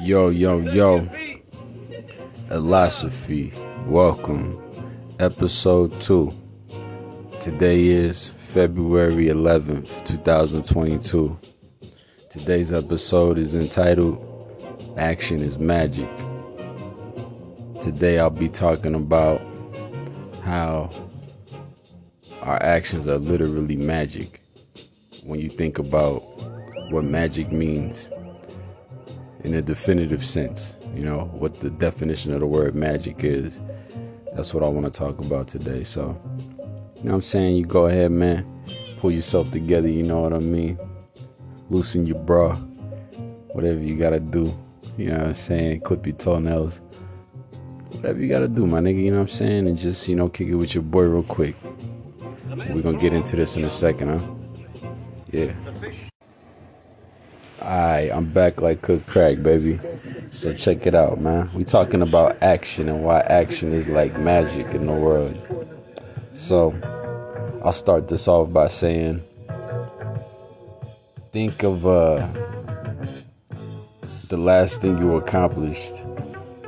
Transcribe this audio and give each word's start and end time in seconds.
Yo, 0.00 0.30
yo, 0.30 0.60
yo. 0.60 1.06
Illosophy. 2.50 3.52
Welcome. 3.86 4.58
Episode 5.18 6.00
2. 6.00 6.32
Today 7.40 7.86
is 7.86 8.30
February 8.38 9.26
11th, 9.26 10.06
2022. 10.06 11.38
Today's 12.30 12.72
episode 12.72 13.38
is 13.38 13.54
entitled 13.54 14.24
Action 14.96 15.40
is 15.40 15.58
Magic. 15.58 16.08
Today 17.80 18.18
I'll 18.18 18.30
be 18.30 18.48
talking 18.48 18.94
about 18.94 19.40
how 20.42 20.90
our 22.42 22.62
actions 22.62 23.06
are 23.06 23.18
literally 23.18 23.76
magic. 23.76 24.40
When 25.24 25.38
you 25.38 25.50
think 25.50 25.78
about 25.78 26.22
what 26.90 27.04
magic 27.04 27.52
means 27.52 28.08
in 29.44 29.54
a 29.54 29.62
definitive 29.62 30.24
sense, 30.24 30.76
you 30.94 31.04
know, 31.04 31.30
what 31.32 31.60
the 31.60 31.70
definition 31.70 32.32
of 32.32 32.40
the 32.40 32.46
word 32.46 32.74
magic 32.74 33.24
is. 33.24 33.60
That's 34.34 34.52
what 34.54 34.62
I 34.62 34.68
want 34.68 34.86
to 34.86 34.92
talk 34.92 35.18
about 35.18 35.48
today. 35.48 35.84
So, 35.84 36.20
you 36.96 37.04
know 37.04 37.10
what 37.10 37.14
I'm 37.14 37.22
saying? 37.22 37.56
You 37.56 37.64
go 37.64 37.86
ahead, 37.86 38.10
man. 38.10 38.46
Pull 39.00 39.12
yourself 39.12 39.50
together, 39.50 39.88
you 39.88 40.02
know 40.02 40.20
what 40.20 40.32
I 40.32 40.38
mean? 40.38 40.78
Loosen 41.70 42.06
your 42.06 42.18
bra. 42.18 42.56
Whatever 43.52 43.80
you 43.80 43.96
got 43.96 44.10
to 44.10 44.20
do. 44.20 44.56
You 44.96 45.10
know 45.10 45.18
what 45.18 45.26
I'm 45.28 45.34
saying? 45.34 45.80
Clip 45.82 46.06
your 46.06 46.16
toenails. 46.16 46.80
Whatever 47.92 48.20
you 48.20 48.28
got 48.28 48.40
to 48.40 48.48
do, 48.48 48.66
my 48.66 48.80
nigga, 48.80 49.02
you 49.02 49.10
know 49.10 49.18
what 49.18 49.30
I'm 49.30 49.36
saying? 49.36 49.68
And 49.68 49.78
just, 49.78 50.08
you 50.08 50.16
know, 50.16 50.28
kick 50.28 50.48
it 50.48 50.54
with 50.54 50.74
your 50.74 50.82
boy 50.82 51.02
real 51.02 51.22
quick. 51.22 51.56
We're 52.70 52.82
to 52.82 52.92
get 52.94 53.14
into 53.14 53.36
this 53.36 53.56
in 53.56 53.64
a 53.64 53.70
second, 53.70 54.18
huh? 54.18 54.90
Yeah. 55.30 55.52
Alright, 57.60 58.12
I'm 58.12 58.32
back 58.32 58.60
like 58.60 58.82
cook 58.82 59.04
crack, 59.06 59.42
baby. 59.42 59.80
So 60.30 60.54
check 60.54 60.86
it 60.86 60.94
out, 60.94 61.20
man. 61.20 61.50
We 61.54 61.64
talking 61.64 62.02
about 62.02 62.40
action 62.40 62.88
and 62.88 63.02
why 63.02 63.20
action 63.22 63.72
is 63.72 63.88
like 63.88 64.16
magic 64.16 64.74
in 64.74 64.86
the 64.86 64.92
world. 64.92 65.36
So 66.32 66.72
I'll 67.64 67.72
start 67.72 68.06
this 68.06 68.28
off 68.28 68.52
by 68.52 68.68
saying 68.68 69.24
think 71.32 71.64
of 71.64 71.84
uh 71.84 72.28
the 74.28 74.36
last 74.36 74.80
thing 74.80 74.96
you 74.98 75.16
accomplished. 75.16 75.96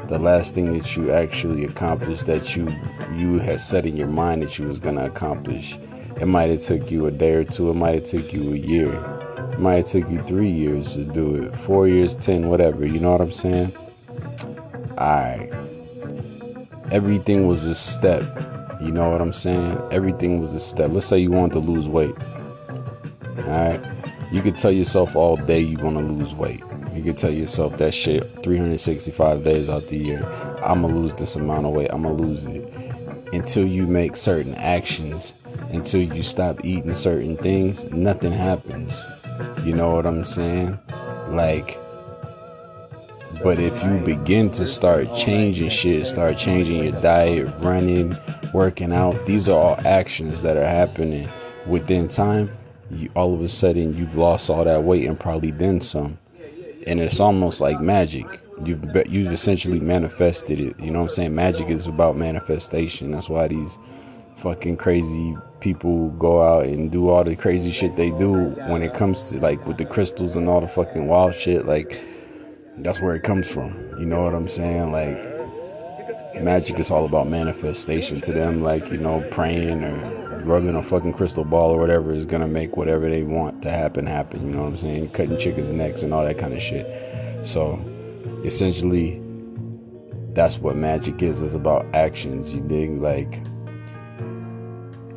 The 0.08 0.18
last 0.18 0.56
thing 0.56 0.76
that 0.76 0.96
you 0.96 1.12
actually 1.12 1.66
accomplished 1.66 2.26
that 2.26 2.56
you 2.56 2.68
you 3.14 3.38
had 3.38 3.60
set 3.60 3.86
in 3.86 3.96
your 3.96 4.08
mind 4.08 4.42
that 4.42 4.58
you 4.58 4.66
was 4.66 4.80
gonna 4.80 5.04
accomplish. 5.04 5.78
It 6.20 6.26
might 6.26 6.50
have 6.50 6.60
took 6.60 6.90
you 6.90 7.06
a 7.06 7.12
day 7.12 7.34
or 7.34 7.44
two, 7.44 7.70
it 7.70 7.74
might 7.74 7.94
have 7.94 8.06
took 8.06 8.32
you 8.32 8.54
a 8.54 8.56
year 8.56 9.20
might 9.58 9.76
have 9.76 9.86
took 9.86 10.10
you 10.10 10.22
three 10.22 10.50
years 10.50 10.94
to 10.94 11.04
do 11.04 11.42
it, 11.42 11.56
four 11.60 11.88
years, 11.88 12.14
ten, 12.14 12.48
whatever. 12.48 12.86
You 12.86 13.00
know 13.00 13.12
what 13.12 13.20
I'm 13.20 13.32
saying? 13.32 13.72
Alright. 14.92 15.52
Everything 16.90 17.46
was 17.46 17.64
a 17.64 17.74
step. 17.74 18.22
You 18.80 18.90
know 18.90 19.10
what 19.10 19.20
I'm 19.20 19.32
saying? 19.32 19.80
Everything 19.90 20.40
was 20.40 20.52
a 20.52 20.60
step. 20.60 20.90
Let's 20.92 21.06
say 21.06 21.18
you 21.18 21.30
want 21.30 21.52
to 21.54 21.58
lose 21.58 21.88
weight. 21.88 22.14
Alright. 23.38 23.82
You 24.32 24.42
could 24.42 24.56
tell 24.56 24.72
yourself 24.72 25.16
all 25.16 25.36
day 25.36 25.60
you 25.60 25.78
want 25.78 25.96
to 25.96 26.02
lose 26.02 26.32
weight. 26.34 26.62
You 26.94 27.02
could 27.02 27.16
tell 27.16 27.30
yourself 27.30 27.78
that 27.78 27.94
shit 27.94 28.42
365 28.42 29.44
days 29.44 29.68
out 29.68 29.88
the 29.88 29.96
year. 29.96 30.24
I'm 30.62 30.82
going 30.82 30.94
to 30.94 31.00
lose 31.00 31.14
this 31.14 31.36
amount 31.36 31.66
of 31.66 31.72
weight. 31.72 31.88
I'm 31.92 32.02
going 32.02 32.16
to 32.16 32.22
lose 32.22 32.44
it. 32.44 32.62
Until 33.32 33.66
you 33.66 33.86
make 33.86 34.16
certain 34.16 34.54
actions, 34.56 35.34
until 35.70 36.02
you 36.02 36.22
stop 36.22 36.64
eating 36.64 36.94
certain 36.94 37.36
things, 37.36 37.84
nothing 37.84 38.32
happens. 38.32 39.02
You 39.64 39.74
know 39.74 39.90
what 39.90 40.06
I'm 40.06 40.24
saying? 40.24 40.78
Like, 41.28 41.78
but 43.42 43.58
if 43.58 43.82
you 43.84 43.98
begin 43.98 44.50
to 44.52 44.66
start 44.66 45.14
changing 45.14 45.70
shit, 45.70 46.06
start 46.06 46.38
changing 46.38 46.82
your 46.84 47.00
diet, 47.00 47.54
running, 47.60 48.16
working 48.52 48.92
out, 48.92 49.26
these 49.26 49.48
are 49.48 49.58
all 49.58 49.80
actions 49.86 50.42
that 50.42 50.56
are 50.56 50.66
happening 50.66 51.28
within 51.66 52.08
time. 52.08 52.50
You, 52.90 53.10
all 53.14 53.34
of 53.34 53.40
a 53.42 53.48
sudden, 53.48 53.96
you've 53.96 54.16
lost 54.16 54.50
all 54.50 54.64
that 54.64 54.82
weight 54.82 55.06
and 55.06 55.18
probably 55.18 55.50
then 55.52 55.80
some. 55.80 56.18
And 56.86 57.00
it's 57.00 57.20
almost 57.20 57.60
like 57.60 57.80
magic. 57.80 58.26
You've 58.64 58.84
you've 59.06 59.32
essentially 59.32 59.80
manifested 59.80 60.60
it. 60.60 60.78
You 60.80 60.90
know 60.90 61.00
what 61.00 61.10
I'm 61.10 61.14
saying? 61.14 61.34
Magic 61.34 61.68
is 61.68 61.86
about 61.86 62.16
manifestation. 62.16 63.10
That's 63.10 63.28
why 63.28 63.48
these 63.48 63.78
fucking 64.38 64.76
crazy 64.78 65.36
people 65.60 66.10
go 66.10 66.42
out 66.42 66.66
and 66.66 66.90
do 66.90 67.08
all 67.08 67.24
the 67.24 67.36
crazy 67.36 67.70
shit 67.70 67.96
they 67.96 68.10
do 68.10 68.32
when 68.68 68.82
it 68.82 68.94
comes 68.94 69.30
to 69.30 69.38
like 69.38 69.64
with 69.66 69.78
the 69.78 69.84
crystals 69.84 70.36
and 70.36 70.48
all 70.48 70.60
the 70.60 70.68
fucking 70.68 71.06
wild 71.06 71.34
shit 71.34 71.66
like 71.66 72.00
that's 72.78 73.00
where 73.00 73.14
it 73.14 73.22
comes 73.22 73.48
from. 73.48 73.76
You 73.98 74.06
know 74.06 74.22
what 74.22 74.34
i'm 74.34 74.48
saying? 74.48 74.92
Like 74.92 76.42
magic 76.42 76.78
is 76.78 76.90
all 76.90 77.04
about 77.04 77.28
manifestation 77.28 78.20
to 78.22 78.32
them 78.32 78.62
like 78.62 78.90
you 78.90 78.96
know 78.96 79.20
praying 79.30 79.84
or 79.84 80.40
rubbing 80.44 80.74
a 80.74 80.82
fucking 80.82 81.12
crystal 81.12 81.44
ball 81.44 81.70
or 81.70 81.78
whatever 81.78 82.14
is 82.14 82.24
gonna 82.24 82.46
make 82.46 82.76
whatever 82.76 83.10
they 83.10 83.22
want 83.22 83.60
to 83.60 83.70
happen 83.70 84.06
happen 84.06 84.40
you 84.46 84.54
know 84.54 84.62
what 84.62 84.68
i'm 84.68 84.76
saying? 84.78 85.10
Cutting 85.10 85.38
chickens 85.38 85.72
necks 85.72 86.02
and 86.02 86.14
all 86.14 86.24
that 86.24 86.38
kind 86.38 86.54
of 86.54 86.62
shit. 86.62 87.46
So 87.46 87.78
essentially 88.44 89.20
that's 90.32 90.58
what 90.58 90.76
magic 90.76 91.22
is 91.22 91.42
is 91.42 91.54
about 91.54 91.86
actions 91.92 92.54
you 92.54 92.60
dig? 92.60 92.90
Like 92.98 93.42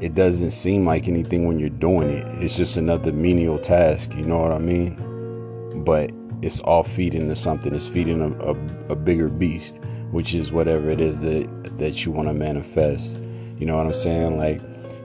it 0.04 0.16
doesn't 0.16 0.52
seem 0.52 0.86
like 0.86 1.08
anything 1.08 1.48
when 1.48 1.60
you're 1.60 1.70
doing 1.70 2.10
it. 2.10 2.44
It's 2.44 2.58
just 2.58 2.76
another 2.76 3.14
menial 3.14 3.58
task, 3.58 4.14
you 4.16 4.24
know 4.24 4.38
what 4.38 4.52
I 4.52 4.60
mean? 4.60 5.82
But 5.86 6.12
it's 6.42 6.60
all 6.60 6.84
feeding 6.84 7.30
to 7.30 7.36
something. 7.36 7.74
It's 7.74 7.88
feeding 7.88 8.22
a, 8.22 8.28
a, 8.44 8.92
a 8.92 8.96
bigger 8.98 9.30
beast, 9.30 9.80
which 10.12 10.36
is 10.36 10.52
whatever 10.52 10.90
it 10.90 11.00
is 11.00 11.22
that 11.22 11.48
that 11.78 12.06
you 12.06 12.12
want 12.12 12.28
to 12.28 12.34
manifest. 12.34 13.22
You 13.58 13.66
know 13.66 13.78
what 13.78 13.86
I'm 13.86 13.94
saying? 13.94 14.38
Like 14.38 14.60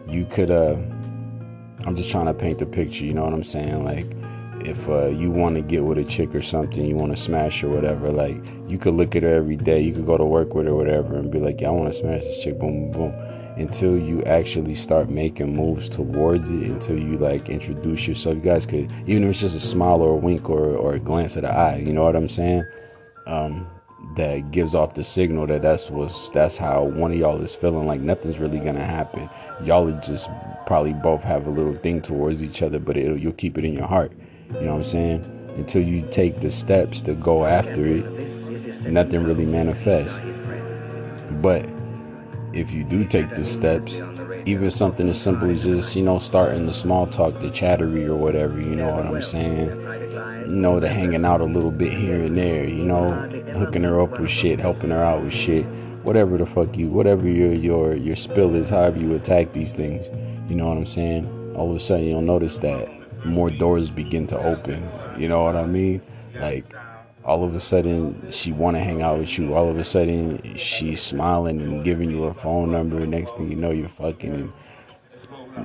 you 0.08 0.24
could 0.24 0.50
uh 0.50 0.74
I'm 1.86 1.94
just 1.94 2.10
trying 2.10 2.26
to 2.26 2.34
paint 2.34 2.58
the 2.58 2.66
picture, 2.66 3.04
you 3.04 3.14
know 3.14 3.22
what 3.22 3.32
I'm 3.32 3.44
saying? 3.44 3.84
Like 3.84 4.16
if 4.66 4.88
uh, 4.88 5.06
you 5.06 5.30
want 5.30 5.54
to 5.54 5.62
get 5.62 5.84
with 5.84 5.98
a 5.98 6.04
chick 6.04 6.34
or 6.34 6.42
something, 6.42 6.84
you 6.84 6.96
want 6.96 7.14
to 7.14 7.22
smash 7.22 7.62
or 7.62 7.68
whatever, 7.68 8.10
like 8.10 8.36
you 8.66 8.78
could 8.78 8.94
look 8.94 9.14
at 9.14 9.22
her 9.22 9.32
every 9.32 9.56
day, 9.56 9.80
you 9.80 9.94
could 9.94 10.06
go 10.06 10.18
to 10.18 10.24
work 10.24 10.54
with 10.54 10.66
her, 10.66 10.74
whatever, 10.74 11.16
and 11.16 11.30
be 11.30 11.38
like, 11.38 11.60
yeah, 11.60 11.68
I 11.68 11.70
want 11.70 11.92
to 11.92 11.96
smash 11.96 12.22
this 12.22 12.42
chick, 12.42 12.58
boom, 12.58 12.90
boom, 12.90 13.12
boom 13.12 13.27
until 13.58 13.98
you 13.98 14.22
actually 14.24 14.74
start 14.74 15.08
making 15.08 15.54
moves 15.54 15.88
towards 15.88 16.50
it 16.50 16.62
until 16.62 16.98
you 16.98 17.18
like 17.18 17.48
introduce 17.48 18.06
yourself. 18.06 18.36
You 18.36 18.42
guys 18.42 18.66
could 18.66 18.92
even 19.06 19.24
if 19.24 19.30
it's 19.30 19.40
just 19.40 19.56
a 19.56 19.60
smile 19.60 20.00
or 20.00 20.14
a 20.14 20.16
wink 20.16 20.48
or, 20.48 20.76
or 20.76 20.94
a 20.94 20.98
glance 20.98 21.36
of 21.36 21.42
the 21.42 21.50
eye 21.50 21.76
you 21.76 21.92
know 21.92 22.04
what 22.04 22.16
i'm 22.16 22.28
saying? 22.28 22.64
Um, 23.26 23.68
that 24.16 24.50
gives 24.52 24.74
off 24.74 24.94
the 24.94 25.04
signal 25.04 25.46
that 25.48 25.62
that's 25.62 25.90
what's 25.90 26.30
that's 26.30 26.56
how 26.56 26.84
one 26.84 27.10
of 27.10 27.18
y'all 27.18 27.40
is 27.42 27.54
feeling 27.54 27.86
like 27.86 28.00
nothing's 28.00 28.38
really 28.38 28.58
gonna 28.58 28.84
happen. 28.84 29.28
Y'all 29.62 29.90
just 30.00 30.30
probably 30.66 30.92
both 30.92 31.22
have 31.22 31.46
a 31.46 31.50
little 31.50 31.74
thing 31.74 32.00
towards 32.00 32.42
each 32.42 32.62
other 32.62 32.78
but 32.78 32.96
you'll 32.96 33.32
keep 33.32 33.58
it 33.58 33.64
in 33.64 33.72
your 33.72 33.86
heart 33.86 34.12
you 34.54 34.60
know 34.60 34.74
what 34.74 34.80
i'm 34.80 34.84
saying? 34.84 35.54
Until 35.56 35.82
you 35.82 36.06
take 36.10 36.40
the 36.40 36.50
steps 36.50 37.02
to 37.02 37.14
go 37.14 37.44
after 37.44 37.84
it 37.84 38.28
nothing 38.86 39.24
really 39.24 39.44
manifests. 39.44 40.20
But 41.42 41.66
if 42.52 42.72
you 42.72 42.84
do 42.84 43.04
take 43.04 43.34
the 43.34 43.44
steps, 43.44 44.00
even 44.46 44.70
something 44.70 45.08
as 45.08 45.20
simple 45.20 45.50
as 45.50 45.62
just, 45.62 45.94
you 45.94 46.02
know, 46.02 46.18
starting 46.18 46.66
the 46.66 46.72
small 46.72 47.06
talk, 47.06 47.38
the 47.40 47.50
chattery 47.50 48.06
or 48.06 48.16
whatever, 48.16 48.60
you 48.60 48.74
know 48.74 48.94
what 48.94 49.06
I'm 49.06 49.22
saying? 49.22 49.68
You 50.46 50.56
know, 50.56 50.80
the 50.80 50.88
hanging 50.88 51.24
out 51.24 51.40
a 51.40 51.44
little 51.44 51.70
bit 51.70 51.92
here 51.92 52.24
and 52.24 52.36
there, 52.36 52.64
you 52.64 52.84
know, 52.84 53.10
hooking 53.52 53.82
her 53.82 54.00
up 54.00 54.18
with 54.18 54.30
shit, 54.30 54.60
helping 54.60 54.90
her 54.90 55.02
out 55.02 55.22
with 55.22 55.32
shit, 55.32 55.66
whatever 56.02 56.38
the 56.38 56.46
fuck 56.46 56.76
you, 56.76 56.88
whatever 56.88 57.28
your 57.28 57.52
your 57.52 57.94
your 57.94 58.16
spill 58.16 58.54
is, 58.54 58.70
however 58.70 58.98
you 58.98 59.14
attack 59.14 59.52
these 59.52 59.74
things, 59.74 60.06
you 60.50 60.56
know 60.56 60.68
what 60.68 60.78
I'm 60.78 60.86
saying? 60.86 61.54
All 61.54 61.70
of 61.70 61.76
a 61.76 61.80
sudden 61.80 62.06
you'll 62.06 62.22
notice 62.22 62.58
that 62.58 62.88
more 63.26 63.50
doors 63.50 63.90
begin 63.90 64.26
to 64.28 64.38
open, 64.38 64.88
you 65.18 65.28
know 65.28 65.42
what 65.42 65.56
I 65.56 65.66
mean? 65.66 66.00
Like 66.34 66.72
all 67.24 67.44
of 67.44 67.54
a 67.54 67.60
sudden 67.60 68.30
she 68.30 68.52
want 68.52 68.76
to 68.76 68.80
hang 68.80 69.02
out 69.02 69.18
with 69.18 69.38
you. 69.38 69.54
All 69.54 69.68
of 69.68 69.78
a 69.78 69.84
sudden 69.84 70.54
she's 70.56 71.02
smiling 71.02 71.60
and 71.60 71.84
giving 71.84 72.10
you 72.10 72.22
her 72.22 72.34
phone 72.34 72.72
number. 72.72 73.04
Next 73.06 73.36
thing 73.36 73.50
you 73.50 73.56
know 73.56 73.70
you're 73.70 73.88
fucking 73.88 74.32
and 74.32 74.52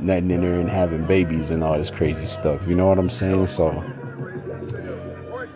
nutting 0.02 0.32
in 0.32 0.42
her 0.42 0.60
and 0.60 0.70
having 0.70 1.06
babies 1.06 1.52
and 1.52 1.64
all 1.64 1.78
this 1.78 1.90
crazy 1.90 2.26
stuff. 2.26 2.68
You 2.68 2.76
know 2.76 2.88
what 2.88 2.98
i'm 2.98 3.10
saying? 3.10 3.48
So 3.48 3.84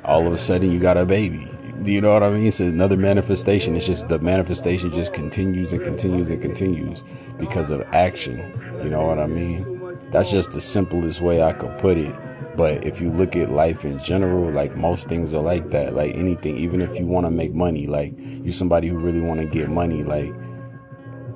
all 0.03 0.25
of 0.25 0.33
a 0.33 0.37
sudden 0.37 0.71
you 0.71 0.79
got 0.79 0.97
a 0.97 1.05
baby. 1.05 1.47
Do 1.83 1.91
you 1.91 2.01
know 2.01 2.11
what 2.11 2.23
i 2.23 2.29
mean? 2.29 2.47
It's 2.47 2.59
another 2.59 2.97
manifestation. 2.97 3.75
It's 3.75 3.85
just 3.85 4.07
the 4.07 4.19
manifestation 4.19 4.93
just 4.93 5.13
continues 5.13 5.73
and 5.73 5.83
continues 5.83 6.29
and 6.29 6.41
continues 6.41 7.03
because 7.37 7.71
of 7.71 7.81
action. 7.93 8.37
You 8.83 8.89
know 8.89 9.05
what 9.05 9.19
i 9.19 9.27
mean? 9.27 9.99
That's 10.11 10.31
just 10.31 10.51
the 10.51 10.61
simplest 10.61 11.21
way 11.21 11.41
i 11.41 11.51
could 11.53 11.77
put 11.79 11.97
it 11.97 12.15
but 12.57 12.83
if 12.83 12.99
you 12.99 13.11
look 13.11 13.35
at 13.35 13.51
life 13.51 13.85
in 13.85 13.99
general, 13.99 14.51
like 14.51 14.75
most 14.75 15.07
things 15.07 15.31
are 15.31 15.43
like 15.43 15.69
that. 15.69 15.93
Like 15.93 16.15
anything, 16.15 16.57
even 16.57 16.81
if 16.81 16.97
you 16.97 17.05
want 17.05 17.27
to 17.27 17.29
make 17.29 17.53
money, 17.53 17.85
like 17.85 18.13
you 18.17 18.51
somebody 18.51 18.87
who 18.87 18.97
really 18.97 19.21
want 19.21 19.39
to 19.39 19.45
get 19.45 19.69
money, 19.69 20.03
like 20.03 20.33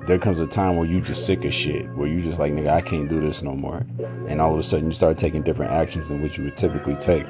there 0.08 0.18
comes 0.18 0.40
a 0.40 0.46
time 0.48 0.76
where 0.76 0.86
you 0.86 1.00
just 1.00 1.24
sick 1.24 1.44
of 1.44 1.54
shit, 1.54 1.88
where 1.94 2.08
you 2.08 2.20
just 2.22 2.40
like, 2.40 2.52
nigga, 2.52 2.70
I 2.70 2.80
can't 2.80 3.08
do 3.08 3.20
this 3.20 3.40
no 3.40 3.54
more. 3.54 3.86
And 4.26 4.40
all 4.40 4.52
of 4.52 4.58
a 4.58 4.64
sudden 4.64 4.86
you 4.86 4.92
start 4.92 5.16
taking 5.16 5.42
different 5.42 5.70
actions 5.70 6.08
than 6.08 6.20
what 6.22 6.36
you 6.36 6.42
would 6.42 6.56
typically 6.56 6.96
take. 6.96 7.24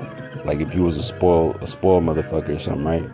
Like 0.47 0.61
if 0.61 0.75
you 0.75 0.85
was 0.85 0.97
a 0.97 1.03
spoiled, 1.03 1.63
a 1.63 1.67
spoiled 1.67 2.05
motherfucker 2.05 2.57
or 2.57 2.59
something, 2.59 2.87
right? 2.87 3.05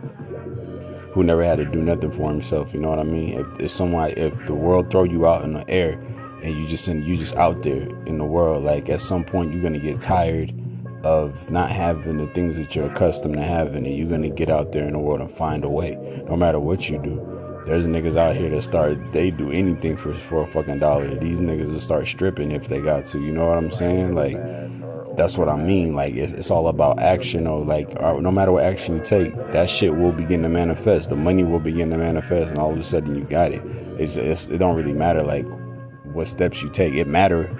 Who 1.11 1.25
never 1.25 1.43
had 1.43 1.57
to 1.57 1.65
do 1.65 1.81
nothing 1.81 2.11
for 2.11 2.29
himself, 2.29 2.73
you 2.73 2.79
know 2.79 2.89
what 2.89 2.99
I 2.99 3.03
mean? 3.03 3.37
If, 3.37 3.59
if 3.59 3.71
someone, 3.71 4.11
if 4.11 4.45
the 4.45 4.55
world 4.55 4.89
throw 4.89 5.03
you 5.03 5.27
out 5.27 5.43
in 5.43 5.55
the 5.55 5.69
air 5.69 5.99
and 6.41 6.55
you 6.55 6.67
just 6.67 6.87
in, 6.87 7.03
you 7.03 7.17
just 7.17 7.35
out 7.35 7.63
there 7.63 7.81
in 8.05 8.17
the 8.17 8.23
world, 8.23 8.63
like 8.63 8.87
at 8.87 9.01
some 9.01 9.25
point 9.25 9.51
you're 9.51 9.61
gonna 9.61 9.77
get 9.77 9.99
tired 9.99 10.53
of 11.03 11.49
not 11.49 11.71
having 11.71 12.17
the 12.17 12.27
things 12.33 12.57
that 12.57 12.75
you're 12.75 12.91
accustomed 12.91 13.35
to 13.35 13.43
having, 13.43 13.85
and 13.85 13.95
you're 13.95 14.09
gonna 14.09 14.29
get 14.29 14.49
out 14.49 14.71
there 14.71 14.85
in 14.85 14.93
the 14.93 14.99
world 14.99 15.21
and 15.21 15.31
find 15.31 15.63
a 15.63 15.69
way, 15.69 15.95
no 16.27 16.35
matter 16.35 16.59
what 16.59 16.89
you 16.89 16.97
do. 16.99 17.25
There's 17.65 17.85
niggas 17.85 18.15
out 18.15 18.35
here 18.35 18.49
that 18.49 18.61
start 18.63 18.97
they 19.11 19.31
do 19.31 19.51
anything 19.51 19.95
for 19.95 20.13
for 20.13 20.43
a 20.43 20.47
fucking 20.47 20.79
dollar. 20.79 21.15
These 21.15 21.39
niggas 21.39 21.71
will 21.71 21.79
start 21.79 22.07
stripping 22.07 22.51
if 22.51 22.67
they 22.67 22.81
got 22.81 23.05
to. 23.07 23.19
You 23.19 23.31
know 23.31 23.47
what 23.47 23.57
I'm 23.57 23.71
saying? 23.71 24.15
Like 24.15 24.37
that's 25.15 25.37
what 25.37 25.49
I 25.49 25.55
mean. 25.55 25.93
Like 25.93 26.15
it's, 26.15 26.33
it's 26.33 26.49
all 26.49 26.67
about 26.69 26.99
action 26.99 27.45
or 27.45 27.63
like 27.63 27.93
uh, 28.01 28.13
no 28.13 28.31
matter 28.31 28.51
what 28.51 28.63
action 28.63 28.97
you 28.97 29.03
take, 29.03 29.35
that 29.51 29.69
shit 29.69 29.95
will 29.95 30.11
begin 30.13 30.41
to 30.43 30.49
manifest. 30.49 31.09
The 31.09 31.15
money 31.15 31.43
will 31.43 31.59
begin 31.59 31.89
to 31.91 31.97
manifest, 31.97 32.51
and 32.51 32.59
all 32.59 32.71
of 32.71 32.79
a 32.79 32.83
sudden 32.83 33.15
you 33.15 33.23
got 33.23 33.51
it. 33.51 33.61
It's, 33.99 34.15
it's 34.17 34.47
it 34.47 34.57
don't 34.57 34.75
really 34.75 34.93
matter 34.93 35.21
like 35.21 35.45
what 36.13 36.27
steps 36.27 36.61
you 36.63 36.69
take. 36.69 36.93
It 36.93 37.07
matter. 37.07 37.55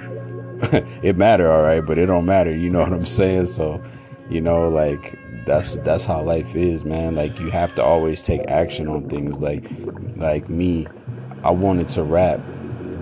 it 1.04 1.16
matter, 1.18 1.52
all 1.52 1.62
right, 1.62 1.86
but 1.86 1.98
it 1.98 2.08
don't 2.08 2.26
matter. 2.26 2.54
You 2.54 2.70
know 2.70 2.80
what 2.80 2.94
I'm 2.94 3.06
saying? 3.06 3.46
So, 3.48 3.82
you 4.30 4.42
know, 4.42 4.70
like 4.70 5.18
that's 5.46 5.78
that's 5.78 6.06
how 6.06 6.22
life 6.22 6.56
is, 6.56 6.84
man. 6.84 7.16
Like 7.16 7.40
you 7.40 7.50
have 7.50 7.74
to 7.76 7.84
always 7.84 8.24
take 8.24 8.42
action 8.48 8.88
on 8.88 9.10
things. 9.10 9.40
Like 9.40 9.70
like 10.18 10.50
me, 10.50 10.88
I 11.44 11.52
wanted 11.52 11.88
to 11.90 12.04
rap. 12.04 12.40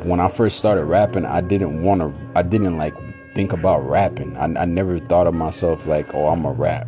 When 0.04 0.20
I 0.20 0.30
first 0.30 0.60
started 0.60 0.86
rapping, 0.86 1.26
I 1.26 1.42
didn't 1.42 1.84
want 1.84 2.02
to. 2.02 2.14
I 2.36 2.44
didn't 2.44 2.78
like 2.78 2.96
think 3.34 3.54
about 3.54 3.88
rapping. 3.88 4.38
I, 4.38 4.46
I 4.62 4.66
never 4.66 5.00
thought 5.00 5.28
of 5.28 5.34
myself 5.34 5.86
like, 5.88 6.14
oh, 6.14 6.28
I'm 6.28 6.46
a 6.46 6.52
rap. 6.52 6.88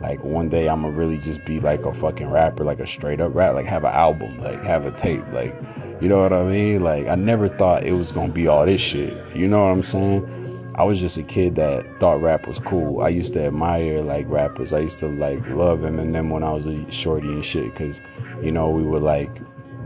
Like 0.00 0.22
one 0.22 0.48
day 0.48 0.68
I'm 0.68 0.82
gonna 0.82 0.94
really 0.94 1.18
just 1.18 1.44
be 1.44 1.58
like 1.58 1.84
a 1.84 1.92
fucking 1.92 2.30
rapper, 2.30 2.64
like 2.64 2.80
a 2.80 2.86
straight 2.86 3.20
up 3.20 3.34
rap, 3.34 3.54
like 3.54 3.66
have 3.66 3.84
an 3.84 3.92
album, 3.92 4.38
like 4.38 4.62
have 4.62 4.86
a 4.86 4.92
tape, 4.92 5.24
like 5.32 5.54
you 6.00 6.08
know 6.08 6.22
what 6.22 6.32
I 6.32 6.42
mean? 6.44 6.82
Like 6.82 7.06
I 7.06 7.14
never 7.14 7.48
thought 7.48 7.84
it 7.84 7.92
was 7.92 8.12
gonna 8.12 8.32
be 8.32 8.46
all 8.46 8.66
this 8.66 8.80
shit. 8.80 9.14
You 9.34 9.48
know 9.48 9.62
what 9.62 9.70
I'm 9.70 9.82
saying? 9.82 10.72
I 10.74 10.84
was 10.84 11.00
just 11.00 11.16
a 11.16 11.22
kid 11.22 11.54
that 11.56 12.00
thought 12.00 12.20
rap 12.20 12.46
was 12.46 12.58
cool. 12.58 13.00
I 13.00 13.08
used 13.08 13.32
to 13.32 13.46
admire 13.46 14.02
like 14.02 14.28
rappers. 14.28 14.74
I 14.74 14.80
used 14.80 15.00
to 15.00 15.08
like 15.08 15.46
love 15.48 15.80
Eminem 15.80 16.30
when 16.30 16.42
I 16.42 16.52
was 16.52 16.66
a 16.66 16.90
shorty 16.90 17.28
and 17.28 17.44
shit, 17.44 17.74
cause 17.74 18.00
you 18.42 18.52
know 18.52 18.68
we 18.68 18.82
would 18.82 19.02
like 19.02 19.30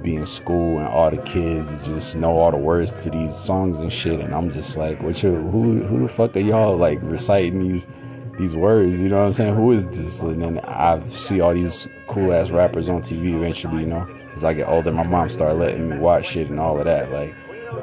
be 0.03 0.17
in 0.17 0.27
school 0.27 0.79
and 0.79 0.89
all 0.89 1.11
the 1.11 1.19
kids 1.19 1.71
just 1.87 2.17
know 2.17 2.39
all 2.39 2.51
the 2.51 2.57
words 2.57 2.91
to 3.05 3.11
these 3.11 3.37
songs 3.37 3.79
and 3.79 3.93
shit, 3.93 4.19
and 4.19 4.35
I'm 4.35 4.51
just 4.51 4.77
like, 4.77 5.01
what 5.03 5.23
you? 5.23 5.37
Who 5.37 5.83
who 5.83 6.07
the 6.07 6.09
fuck 6.12 6.35
are 6.37 6.41
y'all 6.41 6.77
like 6.77 6.99
reciting 7.03 7.69
these? 7.69 7.87
these 8.39 8.57
words, 8.57 8.99
you 8.99 9.11
know 9.11 9.17
what 9.17 9.27
I'm 9.27 9.33
saying? 9.35 9.55
Who 9.55 9.71
is 9.73 9.85
this? 9.85 10.23
And 10.23 10.43
then 10.43 10.61
I 10.61 11.07
see 11.09 11.41
all 11.41 11.53
these 11.53 11.87
cool 12.07 12.33
ass 12.33 12.51
rappers 12.51 12.89
on 12.89 13.03
TV 13.03 13.35
eventually, 13.35 13.83
you 13.83 13.87
know. 13.89 14.19
As 14.40 14.44
I 14.44 14.54
get 14.54 14.69
older, 14.69 14.90
my 14.90 15.02
mom 15.02 15.28
started 15.28 15.56
letting 15.56 15.90
me 15.90 15.98
watch 15.98 16.28
shit 16.28 16.48
and 16.48 16.58
all 16.58 16.78
of 16.78 16.87
that. 16.87 17.12
Like, 17.12 17.34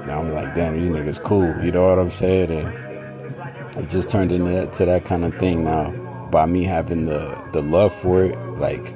now 0.08 0.22
I'm 0.22 0.34
like, 0.34 0.56
damn, 0.56 0.82
these 0.82 0.90
niggas 0.90 1.24
cool, 1.24 1.54
you 1.64 1.72
know 1.72 1.88
what 1.88 2.00
I'm 2.00 2.10
saying? 2.10 2.50
And 2.50 3.78
it 3.78 3.92
just 3.92 4.10
turned 4.10 4.32
into 4.32 4.50
that, 4.50 4.74
to 4.74 4.86
that 4.86 5.06
kind 5.06 5.24
of 5.24 5.38
thing 5.38 5.66
now 5.66 5.92
by 6.32 6.48
me 6.48 6.64
having 6.64 7.06
the 7.06 7.40
the 7.54 7.62
love 7.62 7.94
for 8.02 8.24
it 8.24 8.36
like 8.58 8.96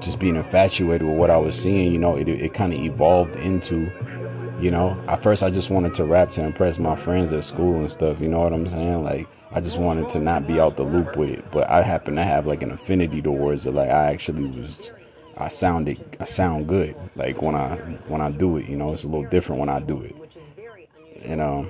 just 0.00 0.18
being 0.18 0.34
infatuated 0.34 1.06
with 1.06 1.16
what 1.16 1.30
i 1.30 1.36
was 1.36 1.58
seeing 1.58 1.92
you 1.92 1.98
know 1.98 2.16
it, 2.16 2.28
it 2.28 2.52
kind 2.52 2.74
of 2.74 2.80
evolved 2.80 3.36
into 3.36 3.90
you 4.60 4.70
know 4.70 5.00
at 5.08 5.22
first 5.22 5.42
i 5.42 5.48
just 5.48 5.70
wanted 5.70 5.94
to 5.94 6.04
rap 6.04 6.28
to 6.28 6.44
impress 6.44 6.78
my 6.78 6.96
friends 6.96 7.32
at 7.32 7.44
school 7.44 7.76
and 7.76 7.90
stuff 7.90 8.20
you 8.20 8.28
know 8.28 8.40
what 8.40 8.52
i'm 8.52 8.68
saying 8.68 9.02
like 9.02 9.26
i 9.52 9.60
just 9.60 9.78
wanted 9.78 10.08
to 10.08 10.18
not 10.18 10.46
be 10.46 10.60
out 10.60 10.76
the 10.76 10.82
loop 10.82 11.16
with 11.16 11.30
it 11.30 11.50
but 11.50 11.70
i 11.70 11.82
happen 11.82 12.14
to 12.14 12.24
have 12.24 12.46
like 12.46 12.62
an 12.62 12.72
affinity 12.72 13.22
towards 13.22 13.64
it 13.64 13.72
like 13.72 13.88
i 13.90 14.12
actually 14.12 14.44
was 14.44 14.90
i 15.40 15.48
sounded 15.48 16.16
i 16.20 16.24
sound 16.24 16.68
good 16.68 16.94
like 17.16 17.40
when 17.42 17.54
i 17.54 17.76
when 18.08 18.20
i 18.20 18.30
do 18.30 18.56
it 18.56 18.68
you 18.68 18.76
know 18.76 18.92
it's 18.92 19.04
a 19.04 19.08
little 19.08 19.28
different 19.30 19.60
when 19.60 19.68
i 19.68 19.80
do 19.80 20.00
it 20.02 20.14
you 21.28 21.36
know 21.36 21.66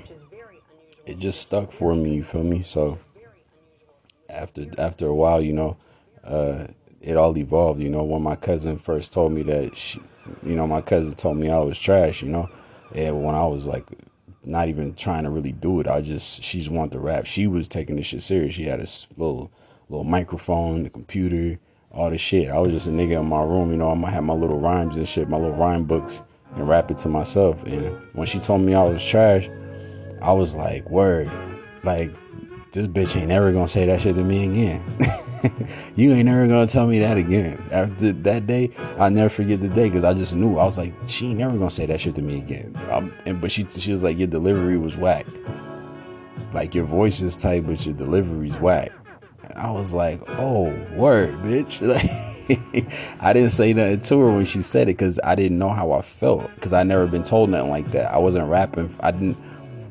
it 1.10 1.18
just 1.18 1.40
stuck 1.40 1.72
for 1.72 1.94
me. 1.94 2.14
You 2.14 2.24
feel 2.24 2.44
me? 2.44 2.62
So 2.62 2.98
after 4.28 4.66
after 4.78 5.06
a 5.06 5.14
while, 5.14 5.40
you 5.40 5.52
know, 5.52 5.76
uh, 6.24 6.68
it 7.00 7.16
all 7.16 7.36
evolved. 7.36 7.80
You 7.80 7.90
know, 7.90 8.04
when 8.04 8.22
my 8.22 8.36
cousin 8.36 8.78
first 8.78 9.12
told 9.12 9.32
me 9.32 9.42
that, 9.42 9.76
she, 9.76 10.00
you 10.42 10.54
know, 10.54 10.66
my 10.66 10.80
cousin 10.80 11.14
told 11.14 11.36
me 11.36 11.50
I 11.50 11.58
was 11.58 11.78
trash. 11.78 12.22
You 12.22 12.28
know, 12.28 12.48
and 12.94 13.24
when 13.24 13.34
I 13.34 13.44
was 13.46 13.64
like 13.66 13.86
not 14.44 14.68
even 14.68 14.94
trying 14.94 15.24
to 15.24 15.30
really 15.30 15.52
do 15.52 15.80
it, 15.80 15.88
I 15.88 16.00
just 16.00 16.42
she 16.42 16.58
just 16.58 16.70
wanted 16.70 16.92
to 16.92 17.00
rap. 17.00 17.26
She 17.26 17.46
was 17.46 17.68
taking 17.68 17.96
this 17.96 18.06
shit 18.06 18.22
serious. 18.22 18.54
She 18.54 18.64
had 18.64 18.80
a 18.80 18.86
little 19.16 19.50
little 19.88 20.04
microphone, 20.04 20.84
the 20.84 20.90
computer, 20.90 21.58
all 21.90 22.10
the 22.10 22.18
shit. 22.18 22.50
I 22.50 22.58
was 22.58 22.72
just 22.72 22.86
a 22.86 22.90
nigga 22.90 23.20
in 23.20 23.28
my 23.28 23.42
room. 23.42 23.70
You 23.70 23.76
know, 23.76 23.90
I 23.90 23.94
might 23.94 24.12
have 24.12 24.24
my 24.24 24.34
little 24.34 24.60
rhymes 24.60 24.96
and 24.96 25.08
shit, 25.08 25.28
my 25.28 25.36
little 25.36 25.56
rhyme 25.56 25.84
books, 25.84 26.22
and 26.54 26.68
rap 26.68 26.90
it 26.90 26.96
to 26.98 27.08
myself. 27.08 27.62
And 27.64 27.96
when 28.12 28.26
she 28.26 28.38
told 28.38 28.62
me 28.62 28.74
I 28.74 28.82
was 28.82 29.02
trash 29.04 29.48
I 30.22 30.32
was 30.32 30.54
like, 30.54 30.88
word, 30.90 31.30
like 31.82 32.10
this 32.72 32.86
bitch 32.86 33.16
ain't 33.16 33.28
never 33.28 33.52
gonna 33.52 33.68
say 33.68 33.86
that 33.86 34.02
shit 34.02 34.14
to 34.16 34.22
me 34.22 34.44
again. 34.44 34.82
you 35.96 36.12
ain't 36.12 36.26
never 36.26 36.46
gonna 36.46 36.66
tell 36.66 36.86
me 36.86 36.98
that 36.98 37.16
again. 37.16 37.62
After 37.70 38.12
that 38.12 38.46
day, 38.46 38.70
I'll 38.98 39.10
never 39.10 39.30
forget 39.30 39.60
the 39.60 39.68
day 39.68 39.88
because 39.88 40.04
I 40.04 40.12
just 40.12 40.34
knew. 40.34 40.58
I 40.58 40.64
was 40.64 40.76
like, 40.76 40.92
she 41.06 41.28
ain't 41.28 41.38
never 41.38 41.56
gonna 41.56 41.70
say 41.70 41.86
that 41.86 42.00
shit 42.00 42.14
to 42.16 42.22
me 42.22 42.38
again. 42.38 42.78
Um, 42.90 43.14
and 43.24 43.40
but 43.40 43.50
she 43.50 43.66
she 43.70 43.92
was 43.92 44.02
like, 44.02 44.18
your 44.18 44.28
delivery 44.28 44.76
was 44.76 44.96
whack. 44.96 45.26
Like 46.52 46.74
your 46.74 46.84
voice 46.84 47.22
is 47.22 47.36
tight, 47.36 47.66
but 47.66 47.84
your 47.86 47.94
delivery's 47.94 48.56
whack. 48.56 48.92
I 49.60 49.70
was 49.70 49.92
like, 49.92 50.22
oh, 50.38 50.74
word, 50.96 51.34
bitch. 51.42 51.80
Like 52.50 52.86
I 53.20 53.32
didn't 53.32 53.52
say 53.52 53.72
nothing 53.72 54.00
to 54.00 54.18
her 54.18 54.32
when 54.32 54.44
she 54.44 54.60
said 54.60 54.88
it 54.88 54.96
because 54.96 55.20
I 55.22 55.36
didn't 55.36 55.60
know 55.60 55.68
how 55.68 55.92
I 55.92 56.02
felt 56.02 56.52
because 56.56 56.72
I 56.72 56.82
never 56.82 57.06
been 57.06 57.22
told 57.22 57.48
nothing 57.48 57.70
like 57.70 57.92
that. 57.92 58.12
I 58.12 58.18
wasn't 58.18 58.48
rapping. 58.48 58.92
I 58.98 59.12
didn't. 59.12 59.36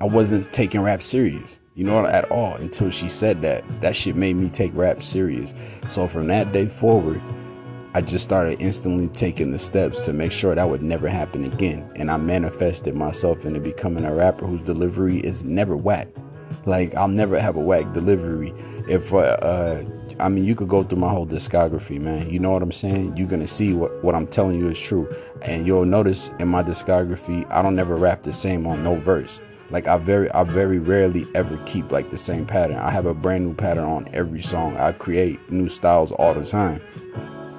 I 0.01 0.05
wasn't 0.05 0.51
taking 0.51 0.81
rap 0.81 1.01
serious, 1.01 1.61
you 1.75 1.85
know, 1.85 2.05
at 2.05 2.29
all 2.29 2.55
until 2.55 2.89
she 2.89 3.07
said 3.07 3.41
that. 3.43 3.63
That 3.79 3.95
shit 3.95 4.17
made 4.17 4.35
me 4.35 4.49
take 4.49 4.71
rap 4.73 5.01
serious. 5.01 5.53
So 5.87 6.09
from 6.09 6.27
that 6.27 6.51
day 6.51 6.67
forward, 6.67 7.21
I 7.93 8.01
just 8.01 8.25
started 8.25 8.59
instantly 8.59 9.07
taking 9.07 9.51
the 9.51 9.59
steps 9.59 10.01
to 10.01 10.11
make 10.11 10.33
sure 10.33 10.53
that 10.53 10.69
would 10.69 10.83
never 10.83 11.07
happen 11.07 11.45
again. 11.45 11.89
And 11.95 12.11
I 12.11 12.17
manifested 12.17 12.93
myself 12.93 13.45
into 13.45 13.61
becoming 13.61 14.03
a 14.03 14.13
rapper 14.13 14.45
whose 14.45 14.65
delivery 14.65 15.19
is 15.21 15.45
never 15.45 15.77
whack. 15.77 16.09
Like 16.65 16.93
I'll 16.95 17.07
never 17.07 17.39
have 17.39 17.55
a 17.55 17.61
whack 17.61 17.93
delivery. 17.93 18.53
If 18.89 19.13
uh, 19.13 19.17
uh, 19.17 19.83
I 20.19 20.29
mean, 20.29 20.45
you 20.45 20.55
could 20.55 20.67
go 20.67 20.83
through 20.83 20.97
my 20.97 21.09
whole 21.09 21.27
discography, 21.27 22.01
man. 22.01 22.29
You 22.29 22.39
know 22.39 22.49
what 22.49 22.63
I'm 22.63 22.71
saying? 22.71 23.15
You're 23.15 23.27
gonna 23.27 23.47
see 23.47 23.73
what 23.73 24.03
what 24.03 24.15
I'm 24.15 24.25
telling 24.25 24.59
you 24.59 24.67
is 24.67 24.79
true, 24.79 25.07
and 25.43 25.67
you'll 25.67 25.85
notice 25.85 26.31
in 26.39 26.47
my 26.47 26.63
discography, 26.63 27.49
I 27.51 27.61
don't 27.61 27.77
ever 27.77 27.95
rap 27.95 28.23
the 28.23 28.33
same 28.33 28.65
on 28.65 28.83
no 28.83 28.95
verse. 28.95 29.41
Like 29.69 29.87
I 29.87 29.97
very 29.97 30.31
I 30.31 30.43
very 30.43 30.79
rarely 30.79 31.27
ever 31.35 31.57
keep 31.67 31.91
like 31.91 32.09
the 32.09 32.17
same 32.17 32.47
pattern. 32.47 32.77
I 32.77 32.89
have 32.89 33.05
a 33.05 33.13
brand 33.13 33.45
new 33.45 33.53
pattern 33.53 33.85
on 33.85 34.09
every 34.11 34.41
song. 34.41 34.75
I 34.77 34.91
create 34.91 35.51
new 35.51 35.69
styles 35.69 36.11
all 36.11 36.33
the 36.33 36.43
time. 36.43 36.81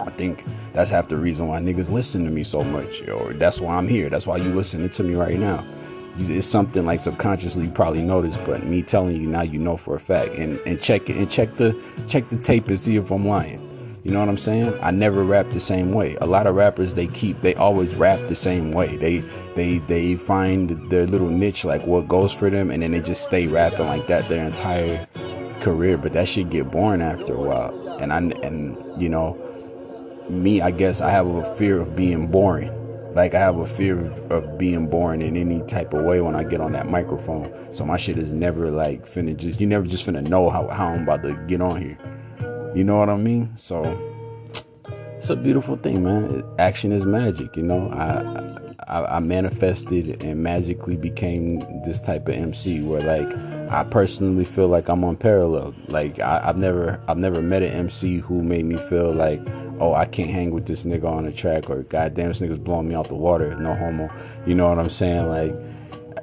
I 0.00 0.10
think 0.10 0.44
that's 0.72 0.90
half 0.90 1.08
the 1.08 1.16
reason 1.16 1.46
why 1.46 1.60
niggas 1.60 1.90
listen 1.90 2.24
to 2.24 2.30
me 2.30 2.42
so 2.42 2.64
much, 2.64 3.06
or 3.08 3.34
that's 3.34 3.60
why 3.60 3.76
I'm 3.76 3.86
here. 3.86 4.10
That's 4.10 4.26
why 4.26 4.38
you 4.38 4.52
listening 4.52 4.90
to 4.90 5.04
me 5.04 5.14
right 5.14 5.38
now. 5.38 5.64
It's 6.28 6.46
something 6.46 6.84
like 6.84 7.00
subconsciously 7.00 7.64
you 7.64 7.70
probably 7.70 8.02
noticed, 8.02 8.38
but 8.44 8.64
me 8.64 8.82
telling 8.82 9.16
you 9.20 9.28
now, 9.28 9.42
you 9.42 9.58
know 9.58 9.76
for 9.76 9.96
a 9.96 10.00
fact. 10.00 10.34
And 10.34 10.58
and 10.66 10.80
check 10.80 11.08
it 11.08 11.16
and 11.16 11.30
check 11.30 11.56
the 11.56 11.80
check 12.08 12.28
the 12.30 12.36
tape 12.36 12.68
and 12.68 12.78
see 12.78 12.96
if 12.96 13.10
I'm 13.10 13.26
lying. 13.26 13.66
You 14.02 14.12
know 14.12 14.20
what 14.20 14.30
I'm 14.30 14.38
saying? 14.38 14.78
I 14.80 14.90
never 14.90 15.24
rap 15.24 15.50
the 15.52 15.60
same 15.60 15.92
way. 15.92 16.16
A 16.22 16.26
lot 16.26 16.46
of 16.46 16.54
rappers 16.54 16.94
they 16.94 17.06
keep 17.06 17.42
they 17.42 17.54
always 17.54 17.94
rap 17.94 18.28
the 18.28 18.34
same 18.34 18.72
way. 18.72 18.96
They 18.96 19.18
they 19.54 19.78
they 19.78 20.16
find 20.16 20.90
their 20.90 21.06
little 21.06 21.28
niche 21.28 21.64
like 21.64 21.86
what 21.86 22.08
goes 22.08 22.32
for 22.32 22.48
them 22.48 22.70
and 22.70 22.82
then 22.82 22.92
they 22.92 23.00
just 23.00 23.24
stay 23.24 23.46
rapping 23.46 23.86
like 23.86 24.06
that 24.06 24.28
their 24.28 24.44
entire 24.44 25.06
career, 25.60 25.98
but 25.98 26.14
that 26.14 26.28
shit 26.28 26.48
get 26.48 26.70
boring 26.70 27.02
after 27.02 27.34
a 27.34 27.40
while. 27.40 27.98
And 28.00 28.12
I 28.12 28.18
and 28.42 28.76
you 29.00 29.10
know, 29.10 29.36
me 30.30 30.62
I 30.62 30.70
guess 30.70 31.02
I 31.02 31.10
have 31.10 31.26
a 31.26 31.54
fear 31.56 31.80
of 31.80 31.94
being 31.94 32.26
boring. 32.28 32.79
Like 33.14 33.34
I 33.34 33.40
have 33.40 33.58
a 33.58 33.66
fear 33.66 34.06
of, 34.06 34.30
of 34.30 34.58
being 34.58 34.86
boring 34.86 35.22
in 35.22 35.36
any 35.36 35.60
type 35.66 35.92
of 35.94 36.04
way 36.04 36.20
when 36.20 36.36
I 36.36 36.44
get 36.44 36.60
on 36.60 36.72
that 36.72 36.88
microphone. 36.88 37.52
So 37.72 37.84
my 37.84 37.96
shit 37.96 38.18
is 38.18 38.32
never 38.32 38.70
like 38.70 39.08
finna 39.08 39.36
just 39.36 39.60
you 39.60 39.66
never 39.66 39.86
just 39.86 40.06
finna 40.06 40.26
know 40.26 40.48
how, 40.48 40.68
how 40.68 40.88
I'm 40.88 41.02
about 41.02 41.22
to 41.22 41.34
get 41.48 41.60
on 41.60 41.80
here. 41.80 41.98
You 42.74 42.84
know 42.84 42.98
what 42.98 43.10
I 43.10 43.16
mean? 43.16 43.50
So 43.56 43.82
it's 45.16 45.30
a 45.30 45.36
beautiful 45.36 45.76
thing, 45.76 46.04
man. 46.04 46.44
Action 46.58 46.92
is 46.92 47.04
magic. 47.04 47.56
You 47.56 47.64
know, 47.64 47.90
I, 47.90 48.94
I 48.98 49.16
I 49.16 49.20
manifested 49.20 50.22
and 50.22 50.42
magically 50.42 50.96
became 50.96 51.60
this 51.84 52.00
type 52.00 52.28
of 52.28 52.34
MC 52.34 52.80
where 52.80 53.02
like 53.02 53.36
I 53.70 53.84
personally 53.84 54.44
feel 54.44 54.66
like 54.66 54.88
I'm 54.88 55.04
unparalleled. 55.04 55.74
Like 55.88 56.18
I, 56.18 56.40
have 56.46 56.56
never 56.56 57.00
I've 57.06 57.18
never 57.18 57.40
met 57.40 57.62
an 57.62 57.72
MC 57.72 58.18
who 58.18 58.42
made 58.42 58.64
me 58.64 58.76
feel 58.88 59.12
like, 59.12 59.40
oh, 59.80 59.94
I 59.94 60.04
can't 60.04 60.30
hang 60.30 60.50
with 60.50 60.66
this 60.66 60.84
nigga 60.84 61.04
on 61.04 61.24
the 61.24 61.32
track 61.32 61.68
or 61.70 61.82
goddamn 61.84 62.28
this 62.28 62.40
nigga's 62.40 62.58
blowing 62.58 62.88
me 62.88 62.94
out 62.94 63.08
the 63.08 63.14
water. 63.14 63.54
No 63.56 63.74
homo. 63.74 64.10
You 64.46 64.54
know 64.54 64.68
what 64.68 64.78
I'm 64.78 64.90
saying? 64.90 65.28
Like 65.28 65.54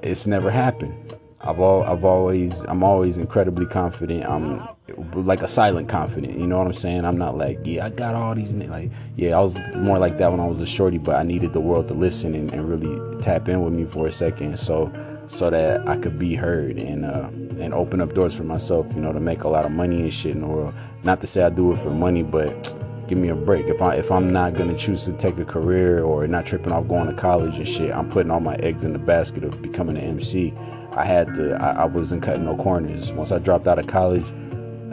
it's 0.04 0.28
never 0.28 0.52
happened. 0.52 1.16
I've 1.42 1.60
all 1.60 1.84
I've 1.84 2.06
always 2.06 2.62
I'm 2.62 2.84
always 2.84 3.18
incredibly 3.18 3.66
confident. 3.66 4.26
I'm 4.26 4.68
like 5.14 5.42
a 5.42 5.48
silent 5.48 5.90
confident. 5.90 6.40
You 6.40 6.48
know 6.48 6.58
what 6.60 6.68
I'm 6.68 6.74
saying? 6.74 7.04
I'm 7.04 7.18
not 7.18 7.38
like 7.38 7.60
yeah 7.64 7.86
I 7.86 7.90
got 7.90 8.16
all 8.16 8.36
these 8.36 8.54
like 8.54 8.92
yeah 9.16 9.38
I 9.38 9.42
was 9.42 9.58
more 9.76 9.98
like 9.98 10.18
that 10.20 10.32
when 10.32 10.40
I 10.40 10.46
was 10.46 10.62
a 10.62 10.66
shorty, 10.66 10.98
but 10.98 11.16
I 11.16 11.24
needed 11.24 11.54
the 11.54 11.60
world 11.60 11.88
to 11.90 11.94
listen 11.94 12.36
and, 12.36 12.52
and 12.54 12.70
really 12.70 13.22
tap 13.22 13.50
in 13.50 13.64
with 13.64 13.74
me 13.74 13.86
for 13.86 14.08
a 14.08 14.12
second. 14.12 14.60
So 14.60 14.92
so 15.30 15.50
that 15.50 15.88
I 15.88 15.98
could 15.98 16.18
be 16.18 16.36
heard 16.36 16.78
and 16.78 17.06
uh, 17.06 17.30
and 17.60 17.74
open 17.74 18.02
up 18.02 18.14
doors 18.14 18.36
for 18.36 18.44
myself, 18.44 18.88
you 18.96 19.02
know, 19.02 19.12
to 19.14 19.20
make 19.20 19.44
a 19.44 19.50
lot 19.50 19.66
of 19.66 19.72
money 19.72 20.02
and 20.02 20.14
shit 20.14 20.32
in 20.32 20.42
the 20.42 20.48
world. 20.48 20.74
Not 21.04 21.22
to 21.22 21.28
say 21.28 21.44
I 21.44 21.50
do 21.50 21.72
it 21.74 21.80
for 21.80 21.90
money, 21.90 22.24
but 22.24 22.76
give 23.08 23.18
me 23.18 23.30
a 23.30 23.36
break. 23.36 23.68
If 23.68 23.82
I 23.82 23.96
if 23.96 24.12
I'm 24.12 24.32
not 24.32 24.56
gonna 24.56 24.78
choose 24.78 25.06
to 25.06 25.14
take 25.14 25.38
a 25.38 25.46
career 25.46 26.04
or 26.04 26.28
not 26.28 26.46
tripping 26.46 26.72
off 26.72 26.88
going 26.88 27.08
to 27.08 27.14
college 27.14 27.56
and 27.56 27.68
shit, 27.68 27.92
I'm 27.92 28.10
putting 28.10 28.32
all 28.32 28.40
my 28.40 28.56
eggs 28.56 28.84
in 28.84 28.94
the 28.94 29.00
basket 29.00 29.44
of 29.44 29.62
becoming 29.62 29.98
an 29.98 30.04
MC. 30.04 30.54
I 30.92 31.06
had 31.06 31.36
to. 31.36 31.56
I, 31.62 31.84
I 31.84 31.86
wasn't 31.86 32.24
cutting 32.24 32.46
no 32.46 32.56
corners. 32.58 33.12
Once 33.12 33.32
I 33.32 33.40
dropped 33.40 33.68
out 33.68 33.80
of 33.80 33.88
college, 33.88 34.26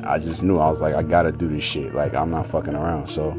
I 0.04 0.18
just 0.18 0.42
knew 0.42 0.58
I 0.58 0.68
was 0.68 0.80
like, 0.80 0.94
I 0.94 1.02
gotta 1.02 1.32
do 1.32 1.48
this 1.48 1.64
shit. 1.64 1.94
Like 1.94 2.14
I'm 2.14 2.30
not 2.30 2.46
fucking 2.48 2.74
around. 2.74 3.08
So, 3.08 3.30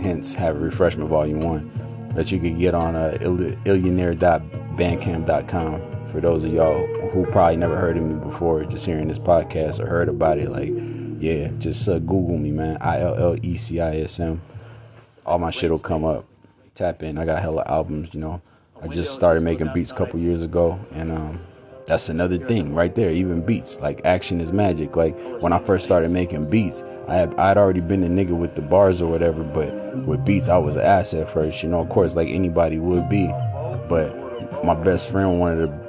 hence, 0.00 0.34
have 0.34 0.60
refreshment 0.60 1.08
volume 1.08 1.40
one 1.40 2.12
that 2.14 2.32
you 2.32 2.40
could 2.40 2.58
get 2.58 2.74
on 2.74 2.96
uh, 2.96 3.18
illionaire.com 3.20 4.56
bandcamp.com 4.76 6.10
for 6.12 6.20
those 6.20 6.44
of 6.44 6.52
y'all 6.52 6.86
who 7.10 7.24
probably 7.26 7.56
never 7.56 7.76
heard 7.76 7.96
of 7.96 8.02
me 8.02 8.14
before 8.14 8.64
just 8.64 8.86
hearing 8.86 9.08
this 9.08 9.18
podcast 9.18 9.80
or 9.80 9.86
heard 9.86 10.08
about 10.08 10.38
it 10.38 10.50
like 10.50 10.68
yeah 11.18 11.48
just 11.58 11.88
uh, 11.88 11.98
google 11.98 12.38
me 12.38 12.50
man. 12.50 12.76
I-l-l-e-c-i-s-m 12.80 14.40
all 15.24 15.38
my 15.40 15.50
shit 15.50 15.70
will 15.70 15.80
come 15.80 16.04
up. 16.04 16.24
Tap 16.74 17.02
in. 17.02 17.18
I 17.18 17.24
got 17.24 17.42
hella 17.42 17.64
albums 17.66 18.10
you 18.12 18.20
know. 18.20 18.40
I 18.80 18.88
just 18.88 19.14
started 19.14 19.42
making 19.42 19.72
beats 19.72 19.90
a 19.90 19.94
couple 19.94 20.20
years 20.20 20.42
ago 20.42 20.78
and 20.92 21.10
um 21.10 21.40
that's 21.86 22.08
another 22.08 22.38
thing 22.38 22.74
right 22.74 22.94
there 22.94 23.10
even 23.12 23.40
beats. 23.44 23.78
Like 23.80 24.04
action 24.04 24.40
is 24.40 24.52
magic. 24.52 24.96
Like 24.96 25.16
when 25.40 25.52
i 25.52 25.58
first 25.58 25.84
started 25.84 26.10
making 26.10 26.48
beats 26.50 26.82
i 27.08 27.14
had 27.14 27.32
i'd 27.36 27.56
already 27.56 27.80
been 27.80 28.02
a 28.02 28.08
nigga 28.08 28.36
with 28.36 28.56
the 28.56 28.62
bars 28.62 29.00
or 29.00 29.08
whatever 29.08 29.44
but 29.44 29.72
with 30.06 30.24
beats 30.24 30.48
i 30.48 30.58
was 30.58 30.74
an 30.74 30.82
asset 30.82 31.30
first 31.30 31.62
you 31.62 31.68
know. 31.68 31.80
Of 31.80 31.88
course 31.88 32.16
like 32.16 32.28
anybody 32.28 32.78
would 32.78 33.08
be 33.08 33.26
but 33.88 34.26
my 34.64 34.74
best 34.74 35.10
friend, 35.10 35.38
wanted 35.38 35.70
the 35.70 35.85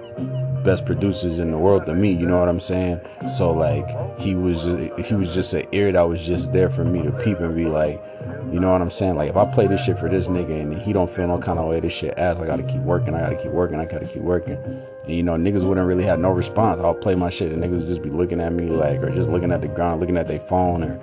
best 0.67 0.86
producers 0.86 1.39
in 1.39 1.50
the 1.50 1.57
world 1.57 1.86
to 1.86 1.95
me. 1.95 2.12
You 2.12 2.25
know 2.25 2.38
what 2.38 2.50
I'm 2.50 2.59
saying? 2.59 3.00
So 3.38 3.51
like 3.51 3.88
he 4.19 4.36
was 4.36 4.65
he 5.07 5.15
was 5.15 5.33
just 5.33 5.53
an 5.53 5.65
ear 5.71 5.93
that 5.93 6.01
was 6.01 6.19
just 6.19 6.51
there 6.51 6.69
for 6.69 6.83
me 6.83 7.01
to 7.03 7.12
peep 7.24 7.39
and 7.39 7.55
be 7.55 7.65
like, 7.65 8.03
you 8.51 8.59
know 8.59 8.74
what 8.74 8.81
I'm 8.81 8.89
saying? 8.89 9.15
Like 9.15 9.29
if 9.29 9.38
I 9.38 9.45
play 9.45 9.67
this 9.67 9.86
shit 9.86 9.97
for 9.97 10.09
this 10.09 10.27
nigga 10.27 10.62
and 10.62 10.77
he 10.77 10.91
don't 10.91 11.09
feel 11.09 11.25
no 11.27 11.39
kind 11.39 11.57
of 11.57 11.67
way, 11.67 11.79
this 11.79 11.93
shit 11.93 12.17
ass. 12.17 12.41
I 12.41 12.45
gotta 12.45 12.63
keep 12.63 12.81
working. 12.81 13.15
I 13.15 13.21
gotta 13.21 13.41
keep 13.41 13.53
working. 13.53 13.79
I 13.79 13.86
gotta 13.86 14.05
keep 14.05 14.21
working. 14.21 14.57
And 15.05 15.15
you 15.15 15.24
know 15.24 15.36
niggas 15.36 15.63
wouldn't 15.63 15.88
really 15.88 16.03
have 16.03 16.19
no 16.19 16.31
response. 16.31 16.81
I'll 16.81 16.93
play 16.93 17.15
my 17.15 17.29
shit 17.29 17.53
and 17.53 17.63
niggas 17.63 17.79
would 17.79 17.88
just 17.88 18.03
be 18.03 18.09
looking 18.09 18.41
at 18.41 18.51
me 18.51 18.67
like 18.67 19.01
or 19.01 19.09
just 19.09 19.29
looking 19.29 19.53
at 19.53 19.62
the 19.62 19.69
ground, 19.69 20.01
looking 20.01 20.17
at 20.17 20.27
their 20.27 20.41
phone 20.41 20.83
or 20.83 21.00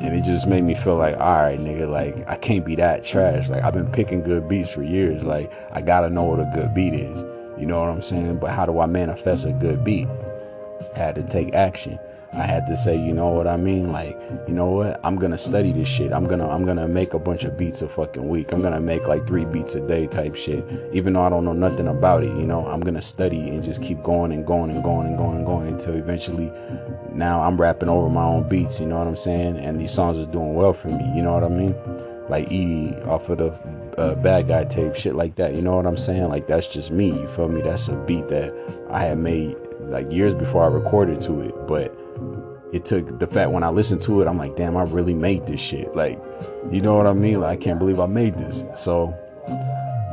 and 0.00 0.14
it 0.14 0.24
just 0.24 0.46
made 0.46 0.62
me 0.62 0.74
feel 0.74 0.96
like, 0.96 1.14
all 1.18 1.42
right, 1.42 1.58
nigga, 1.58 1.88
like 1.88 2.26
I 2.26 2.36
can't 2.36 2.64
be 2.64 2.74
that 2.76 3.04
trash. 3.04 3.50
Like 3.50 3.62
I've 3.62 3.74
been 3.74 3.92
picking 3.92 4.22
good 4.22 4.48
beats 4.48 4.70
for 4.70 4.82
years. 4.82 5.22
Like 5.22 5.52
I 5.72 5.82
gotta 5.82 6.08
know 6.08 6.24
what 6.24 6.40
a 6.40 6.50
good 6.54 6.74
beat 6.74 6.94
is. 6.94 7.22
You 7.58 7.66
know 7.66 7.80
what 7.80 7.90
I'm 7.90 8.02
saying? 8.02 8.38
But 8.38 8.50
how 8.50 8.66
do 8.66 8.78
I 8.80 8.86
manifest 8.86 9.46
a 9.46 9.52
good 9.52 9.84
beat? 9.84 10.08
I 10.94 10.98
had 10.98 11.14
to 11.16 11.22
take 11.22 11.54
action. 11.54 11.98
I 12.32 12.42
had 12.42 12.66
to 12.66 12.76
say, 12.76 12.94
you 12.94 13.14
know 13.14 13.28
what 13.28 13.46
I 13.46 13.56
mean? 13.56 13.90
Like, 13.90 14.20
you 14.46 14.52
know 14.52 14.66
what? 14.66 15.00
I'm 15.02 15.16
gonna 15.16 15.38
study 15.38 15.72
this 15.72 15.88
shit. 15.88 16.12
I'm 16.12 16.26
gonna 16.26 16.46
I'm 16.48 16.66
gonna 16.66 16.86
make 16.86 17.14
a 17.14 17.18
bunch 17.18 17.44
of 17.44 17.56
beats 17.56 17.80
a 17.80 17.88
fucking 17.88 18.28
week. 18.28 18.52
I'm 18.52 18.60
gonna 18.60 18.80
make 18.80 19.06
like 19.08 19.26
three 19.26 19.46
beats 19.46 19.74
a 19.74 19.80
day 19.80 20.06
type 20.06 20.34
shit. 20.36 20.62
Even 20.92 21.14
though 21.14 21.22
I 21.22 21.30
don't 21.30 21.44
know 21.44 21.54
nothing 21.54 21.88
about 21.88 22.24
it, 22.24 22.28
you 22.36 22.46
know, 22.46 22.66
I'm 22.66 22.80
gonna 22.80 23.00
study 23.00 23.48
and 23.48 23.64
just 23.64 23.82
keep 23.82 24.02
going 24.02 24.30
and 24.30 24.46
going 24.46 24.70
and 24.70 24.84
going 24.84 25.06
and 25.06 25.16
going 25.16 25.38
and 25.38 25.46
going 25.46 25.68
until 25.68 25.94
eventually 25.94 26.52
now 27.12 27.40
I'm 27.40 27.58
rapping 27.58 27.88
over 27.88 28.10
my 28.10 28.24
own 28.24 28.46
beats, 28.46 28.78
you 28.78 28.86
know 28.86 28.98
what 28.98 29.08
I'm 29.08 29.16
saying? 29.16 29.56
And 29.56 29.80
these 29.80 29.90
songs 29.90 30.20
are 30.20 30.26
doing 30.26 30.54
well 30.54 30.74
for 30.74 30.88
me, 30.88 31.10
you 31.16 31.22
know 31.22 31.32
what 31.32 31.44
I 31.44 31.48
mean? 31.48 31.74
Like 32.28 32.52
E 32.52 32.94
off 33.06 33.30
of 33.30 33.38
the 33.38 33.58
uh, 33.98 34.14
bad 34.14 34.48
guy 34.48 34.64
tape, 34.64 34.94
shit 34.94 35.14
like 35.14 35.34
that. 35.36 35.54
You 35.54 35.62
know 35.62 35.76
what 35.76 35.86
I'm 35.86 35.96
saying? 35.96 36.28
Like 36.28 36.46
that's 36.46 36.68
just 36.68 36.90
me. 36.90 37.08
You 37.08 37.28
feel 37.28 37.48
me? 37.48 37.62
That's 37.62 37.88
a 37.88 37.96
beat 37.96 38.28
that 38.28 38.54
I 38.90 39.02
had 39.02 39.18
made 39.18 39.56
like 39.80 40.10
years 40.12 40.34
before 40.34 40.64
I 40.64 40.68
recorded 40.68 41.20
to 41.22 41.40
it, 41.40 41.54
but 41.66 41.96
it 42.72 42.84
took 42.84 43.18
the 43.18 43.26
fact 43.26 43.50
when 43.50 43.62
I 43.62 43.70
listened 43.70 44.02
to 44.02 44.20
it, 44.20 44.28
I'm 44.28 44.36
like, 44.36 44.56
damn, 44.56 44.76
I 44.76 44.82
really 44.82 45.14
made 45.14 45.46
this 45.46 45.60
shit. 45.60 45.96
Like, 45.96 46.22
you 46.70 46.80
know 46.80 46.96
what 46.96 47.06
I 47.06 47.14
mean? 47.14 47.40
Like, 47.40 47.58
I 47.58 47.62
can't 47.62 47.78
believe 47.78 47.98
I 47.98 48.06
made 48.06 48.36
this. 48.36 48.64
So, 48.76 49.14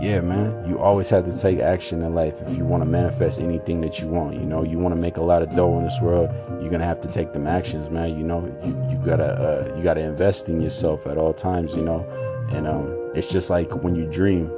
yeah, 0.01 0.21
man, 0.21 0.67
you 0.67 0.79
always 0.79 1.09
have 1.09 1.25
to 1.25 1.37
take 1.37 1.59
action 1.59 2.01
in 2.01 2.15
life 2.15 2.41
if 2.41 2.55
you 2.57 2.63
want 2.63 2.81
to 2.81 2.85
manifest 2.85 3.41
anything 3.41 3.81
that 3.81 3.99
you 3.99 4.07
want. 4.07 4.35
You 4.35 4.45
know, 4.45 4.63
you 4.63 4.79
want 4.79 4.95
to 4.95 4.99
make 4.99 5.17
a 5.17 5.21
lot 5.21 5.41
of 5.41 5.53
dough 5.55 5.77
in 5.77 5.83
this 5.83 5.99
world, 6.01 6.29
you're 6.61 6.71
gonna 6.71 6.85
have 6.85 7.01
to 7.01 7.07
take 7.09 7.33
them 7.33 7.47
actions, 7.47 7.89
man. 7.89 8.17
You 8.17 8.23
know, 8.23 8.45
you, 8.63 8.89
you 8.89 9.05
gotta 9.05 9.25
uh, 9.25 9.75
you 9.75 9.83
gotta 9.83 10.01
invest 10.01 10.47
in 10.49 10.61
yourself 10.61 11.05
at 11.07 11.17
all 11.17 11.33
times. 11.33 11.73
You 11.75 11.83
know, 11.83 12.05
and 12.51 12.67
um, 12.67 13.04
it's 13.15 13.29
just 13.29 13.49
like 13.49 13.83
when 13.83 13.95
you 13.95 14.05
dream. 14.05 14.51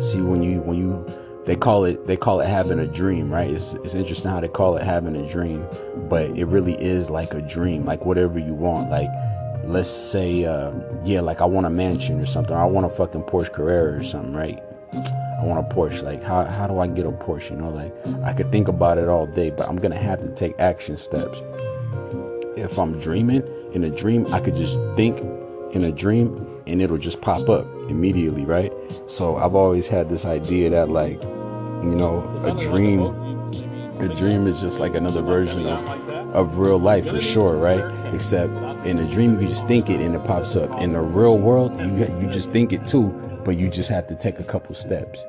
See, 0.00 0.20
when 0.20 0.42
you 0.42 0.60
when 0.60 0.78
you 0.78 1.06
they 1.44 1.56
call 1.56 1.84
it 1.84 2.06
they 2.06 2.16
call 2.16 2.40
it 2.40 2.46
having 2.46 2.78
a 2.78 2.86
dream 2.86 3.32
right? 3.32 3.50
It's, 3.50 3.74
it's 3.74 3.94
interesting 3.94 4.30
how 4.30 4.40
they 4.40 4.48
call 4.48 4.76
it 4.76 4.82
having 4.82 5.14
a 5.14 5.30
dream 5.30 5.66
but 6.08 6.30
it 6.30 6.46
really 6.46 6.74
is 6.80 7.10
like 7.10 7.34
a 7.34 7.42
dream 7.42 7.84
like 7.84 8.04
whatever 8.04 8.38
you 8.38 8.54
want. 8.54 8.90
Like 8.90 9.10
let's 9.64 9.88
say 9.88 10.44
uh, 10.44 10.72
yeah 11.04 11.20
like 11.20 11.40
i 11.40 11.44
want 11.44 11.66
a 11.66 11.70
mansion 11.70 12.20
or 12.20 12.26
something. 12.26 12.56
I 12.56 12.64
want 12.64 12.86
a 12.86 12.90
fucking 12.90 13.22
porsche 13.22 13.52
carrera 13.52 13.98
or 13.98 14.02
something 14.02 14.34
right? 14.34 14.62
I 14.92 15.44
want 15.44 15.58
a 15.58 15.74
porsche. 15.74 16.02
Like 16.02 16.22
how, 16.22 16.44
how 16.44 16.66
do 16.66 16.78
i 16.78 16.86
get 16.86 17.06
a 17.06 17.10
porsche 17.12 17.50
you 17.50 17.56
know? 17.56 17.70
Like 17.70 17.94
i 18.24 18.32
could 18.32 18.50
think 18.50 18.68
about 18.68 18.98
it 18.98 19.08
all 19.08 19.26
day 19.26 19.50
but 19.50 19.68
i'm 19.68 19.76
gonna 19.76 19.98
have 19.98 20.20
to 20.22 20.28
take 20.34 20.58
action 20.58 20.96
steps. 20.96 21.42
If 22.56 22.78
i'm 22.78 22.98
dreaming 22.98 23.42
in 23.72 23.84
a 23.84 23.90
dream 23.90 24.26
i 24.32 24.40
could 24.40 24.56
just 24.56 24.78
think 24.96 25.18
in 25.74 25.84
a 25.84 25.92
dream 25.92 26.53
and 26.66 26.80
it'll 26.82 26.98
just 26.98 27.20
pop 27.20 27.48
up 27.48 27.66
immediately 27.88 28.44
right 28.44 28.72
so 29.06 29.36
i've 29.36 29.54
always 29.54 29.88
had 29.88 30.08
this 30.08 30.24
idea 30.24 30.70
that 30.70 30.88
like 30.88 31.20
you 31.84 31.94
know, 31.94 32.24
a 32.44 32.58
dream. 32.58 33.02
A 34.00 34.08
dream 34.12 34.46
is 34.46 34.60
just 34.60 34.80
like 34.80 34.94
another 34.94 35.22
version 35.22 35.66
of, 35.66 35.86
of 36.34 36.58
real 36.58 36.78
life 36.78 37.08
for 37.08 37.20
sure, 37.20 37.56
right? 37.56 37.84
Except 38.12 38.52
in 38.84 38.98
a 38.98 39.08
dream, 39.08 39.40
you 39.40 39.48
just 39.48 39.68
think 39.68 39.88
it 39.88 40.00
and 40.00 40.14
it 40.14 40.24
pops 40.24 40.56
up. 40.56 40.80
In 40.80 40.94
the 40.94 41.00
real 41.00 41.38
world, 41.38 41.78
you 41.78 41.86
you 42.20 42.28
just 42.28 42.50
think 42.50 42.72
it 42.72 42.88
too, 42.88 43.08
but 43.44 43.56
you 43.56 43.68
just 43.68 43.88
have 43.90 44.06
to 44.08 44.16
take 44.16 44.40
a 44.40 44.44
couple 44.44 44.74
steps. 44.74 45.24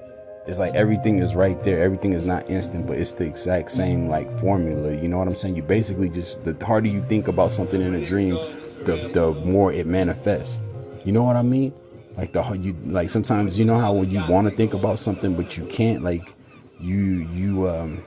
It's 0.47 0.59
like 0.59 0.73
everything 0.73 1.19
is 1.19 1.35
right 1.35 1.61
there. 1.63 1.83
Everything 1.83 2.13
is 2.13 2.25
not 2.25 2.49
instant, 2.49 2.87
but 2.87 2.97
it's 2.97 3.13
the 3.13 3.25
exact 3.25 3.69
same 3.69 4.07
like 4.07 4.27
formula. 4.39 4.95
You 4.95 5.09
know 5.09 5.17
what 5.19 5.27
I'm 5.27 5.35
saying? 5.35 5.55
You 5.55 5.63
basically 5.63 6.09
just 6.09 6.43
the 6.43 6.55
harder 6.65 6.87
you 6.87 7.03
think 7.03 7.27
about 7.27 7.51
something 7.51 7.81
in 7.81 7.95
a 7.95 8.05
dream, 8.05 8.35
the 8.85 9.09
the 9.13 9.33
more 9.45 9.73
it 9.73 9.85
manifests. 9.85 10.59
You 11.05 11.11
know 11.11 11.23
what 11.23 11.35
I 11.35 11.43
mean? 11.43 11.73
Like 12.17 12.33
the 12.33 12.43
you 12.53 12.75
like 12.85 13.09
sometimes 13.09 13.59
you 13.59 13.65
know 13.65 13.79
how 13.79 13.93
when 13.93 14.09
you 14.09 14.25
want 14.27 14.49
to 14.49 14.55
think 14.55 14.73
about 14.73 14.99
something 14.99 15.35
but 15.35 15.57
you 15.57 15.65
can't 15.65 16.01
like 16.01 16.33
you 16.79 17.27
you 17.33 17.69
um 17.69 18.03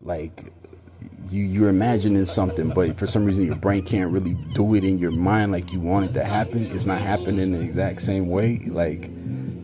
like 0.00 0.52
you 1.30 1.44
you're 1.44 1.68
imagining 1.68 2.24
something 2.24 2.70
but 2.70 2.98
for 2.98 3.06
some 3.06 3.24
reason 3.24 3.44
your 3.44 3.56
brain 3.56 3.84
can't 3.84 4.10
really 4.10 4.34
do 4.54 4.74
it 4.74 4.84
in 4.84 4.98
your 4.98 5.10
mind 5.10 5.52
like 5.52 5.70
you 5.72 5.80
want 5.80 6.10
it 6.10 6.14
to 6.14 6.24
happen. 6.24 6.66
It's 6.66 6.86
not 6.86 7.00
happening 7.00 7.52
the 7.52 7.60
exact 7.60 8.02
same 8.02 8.28
way 8.28 8.58
like 8.66 9.10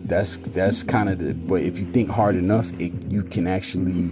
that's 0.07 0.37
that's 0.37 0.83
kind 0.83 1.09
of 1.09 1.19
the 1.19 1.33
but 1.33 1.63
if 1.63 1.79
you 1.79 1.91
think 1.93 2.11
hard 2.11 2.37
enough 2.37 2.71
it 2.79 2.93
you 3.09 3.23
can 3.23 3.47
actually 3.47 4.11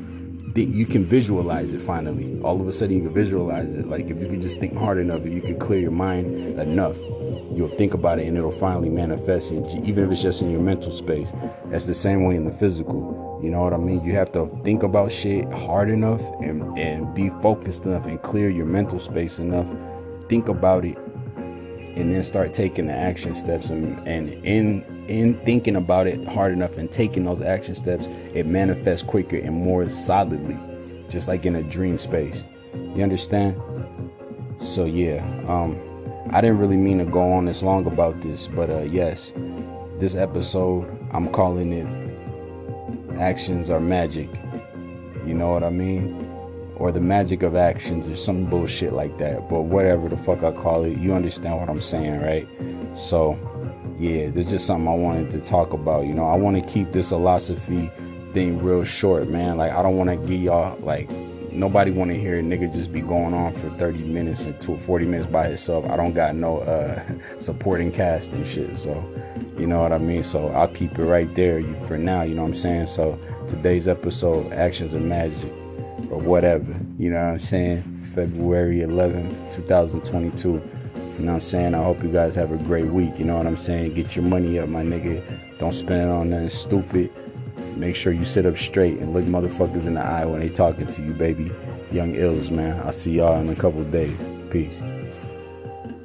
think 0.54 0.74
you 0.74 0.86
can 0.86 1.04
visualize 1.04 1.72
it 1.72 1.82
finally. 1.82 2.40
All 2.42 2.60
of 2.60 2.66
a 2.66 2.72
sudden 2.72 2.96
you 2.96 3.02
can 3.04 3.14
visualize 3.14 3.72
it. 3.72 3.88
Like 3.88 4.08
if 4.08 4.18
you 4.20 4.26
can 4.26 4.40
just 4.40 4.58
think 4.58 4.74
hard 4.74 4.98
enough 4.98 5.20
if 5.20 5.32
you 5.32 5.42
can 5.42 5.58
clear 5.58 5.80
your 5.80 5.90
mind 5.90 6.58
enough 6.58 6.96
you'll 7.54 7.76
think 7.76 7.94
about 7.94 8.18
it 8.18 8.26
and 8.26 8.36
it'll 8.36 8.52
finally 8.52 8.88
manifest 8.88 9.52
in, 9.52 9.64
even 9.84 10.04
if 10.04 10.12
it's 10.12 10.22
just 10.22 10.42
in 10.42 10.50
your 10.50 10.60
mental 10.60 10.92
space. 10.92 11.32
That's 11.66 11.86
the 11.86 11.94
same 11.94 12.24
way 12.24 12.36
in 12.36 12.44
the 12.44 12.52
physical 12.52 13.32
you 13.42 13.50
know 13.50 13.60
what 13.60 13.72
i 13.72 13.76
mean? 13.76 14.04
You 14.04 14.14
have 14.14 14.30
to 14.32 14.46
think 14.62 14.84
about 14.84 15.10
shit 15.10 15.52
hard 15.52 15.90
enough 15.90 16.20
and, 16.40 16.78
and 16.78 17.12
be 17.12 17.30
focused 17.42 17.84
enough 17.84 18.06
and 18.06 18.22
clear 18.22 18.48
your 18.48 18.66
mental 18.66 19.00
space 19.00 19.40
enough. 19.40 19.66
Think 20.28 20.48
about 20.48 20.84
it 20.84 20.96
and 21.96 22.14
then 22.14 22.22
start 22.22 22.54
taking 22.54 22.86
the 22.86 22.92
action 22.92 23.34
steps 23.34 23.68
and, 23.70 23.98
and 24.06 24.32
in 24.44 24.84
in 25.08 25.34
thinking 25.44 25.74
about 25.74 26.06
it 26.06 26.24
hard 26.28 26.52
enough 26.52 26.78
and 26.78 26.90
taking 26.90 27.24
those 27.24 27.42
action 27.42 27.74
steps 27.74 28.06
it 28.32 28.46
manifests 28.46 29.04
quicker 29.04 29.36
and 29.36 29.52
more 29.52 29.90
solidly 29.90 30.56
just 31.10 31.26
like 31.26 31.44
in 31.44 31.56
a 31.56 31.62
dream 31.64 31.98
space. 31.98 32.44
You 32.94 33.02
understand? 33.02 33.60
So 34.60 34.84
yeah 34.84 35.24
um 35.48 35.91
I 36.32 36.40
didn't 36.40 36.58
really 36.58 36.76
mean 36.76 36.98
to 36.98 37.04
go 37.04 37.32
on 37.32 37.44
this 37.44 37.62
long 37.62 37.86
about 37.86 38.20
this, 38.20 38.48
but 38.48 38.70
uh, 38.70 38.80
yes, 38.82 39.32
this 39.98 40.14
episode 40.14 40.88
I'm 41.12 41.30
calling 41.30 41.72
it 41.72 43.18
Actions 43.18 43.70
Are 43.70 43.80
Magic. 43.80 44.28
You 45.26 45.34
know 45.34 45.52
what 45.52 45.62
I 45.62 45.70
mean? 45.70 46.32
or 46.82 46.90
the 46.90 47.00
magic 47.00 47.44
of 47.44 47.54
actions 47.54 48.08
or 48.08 48.16
some 48.16 48.44
bullshit 48.44 48.92
like 48.92 49.16
that. 49.18 49.48
But 49.48 49.62
whatever 49.62 50.08
the 50.08 50.16
fuck 50.16 50.42
I 50.42 50.50
call 50.50 50.82
it, 50.82 50.98
you 50.98 51.14
understand 51.14 51.60
what 51.60 51.68
I'm 51.68 51.80
saying, 51.80 52.20
right? 52.20 52.48
So, 52.98 53.38
yeah, 54.00 54.30
there's 54.30 54.50
just 54.50 54.66
something 54.66 54.88
I 54.88 54.94
wanted 54.94 55.30
to 55.30 55.40
talk 55.40 55.72
about. 55.72 56.06
You 56.06 56.14
know, 56.14 56.24
I 56.24 56.34
want 56.34 56.56
to 56.56 56.72
keep 56.72 56.90
this 56.90 57.12
Illosophy 57.12 57.88
thing 58.32 58.60
real 58.60 58.82
short, 58.82 59.28
man. 59.28 59.58
Like, 59.58 59.70
I 59.70 59.80
don't 59.80 59.96
want 59.96 60.10
to 60.10 60.16
give 60.16 60.42
y'all, 60.42 60.76
like, 60.80 61.08
nobody 61.52 61.90
want 61.90 62.10
to 62.10 62.18
hear 62.18 62.38
a 62.38 62.42
nigga 62.42 62.72
just 62.72 62.92
be 62.92 63.00
going 63.00 63.34
on 63.34 63.52
for 63.52 63.70
30 63.70 64.00
minutes 64.00 64.44
and 64.44 64.82
40 64.82 65.06
minutes 65.06 65.30
by 65.30 65.46
itself. 65.46 65.84
I 65.88 65.96
don't 65.96 66.14
got 66.14 66.34
no 66.34 66.58
uh, 66.58 67.02
supporting 67.38 67.92
cast 67.92 68.32
and 68.32 68.46
shit. 68.46 68.76
So, 68.78 68.92
you 69.58 69.66
know 69.66 69.80
what 69.82 69.92
I 69.92 69.98
mean? 69.98 70.24
So, 70.24 70.48
I'll 70.48 70.68
keep 70.68 70.98
it 70.98 71.04
right 71.04 71.32
there 71.34 71.62
for 71.86 71.98
now, 71.98 72.22
you 72.22 72.34
know 72.34 72.42
what 72.42 72.52
I'm 72.52 72.58
saying? 72.58 72.86
So, 72.86 73.18
today's 73.48 73.88
episode, 73.88 74.52
Actions 74.52 74.94
of 74.94 75.02
Magic 75.02 75.52
or 76.10 76.18
whatever. 76.18 76.74
You 76.98 77.10
know 77.10 77.24
what 77.24 77.32
I'm 77.32 77.38
saying? 77.38 77.82
February 78.14 78.80
11th, 78.80 79.54
2022. 79.54 80.48
You 80.48 80.58
know 81.26 81.34
what 81.34 81.34
I'm 81.34 81.40
saying? 81.40 81.74
I 81.74 81.82
hope 81.82 82.02
you 82.02 82.10
guys 82.10 82.34
have 82.34 82.52
a 82.52 82.56
great 82.56 82.86
week. 82.86 83.18
You 83.18 83.24
know 83.24 83.36
what 83.36 83.46
I'm 83.46 83.56
saying? 83.56 83.94
Get 83.94 84.16
your 84.16 84.24
money 84.24 84.58
up, 84.58 84.68
my 84.68 84.82
nigga. 84.82 85.58
Don't 85.58 85.72
spend 85.72 86.02
it 86.02 86.08
on 86.08 86.30
nothing 86.30 86.48
stupid. 86.48 87.10
Make 87.76 87.96
sure 87.96 88.12
you 88.12 88.24
sit 88.24 88.46
up 88.46 88.56
straight 88.56 88.98
and 88.98 89.12
look 89.12 89.24
motherfuckers 89.24 89.86
in 89.86 89.94
the 89.94 90.02
eye 90.02 90.24
when 90.24 90.40
they 90.40 90.48
talking 90.48 90.86
to 90.86 91.02
you, 91.02 91.12
baby. 91.12 91.50
Young 91.90 92.14
Ills, 92.14 92.50
man. 92.50 92.80
I'll 92.84 92.92
see 92.92 93.12
y'all 93.12 93.40
in 93.40 93.48
a 93.48 93.56
couple 93.56 93.82
days. 93.84 94.16
Peace. 94.50 94.91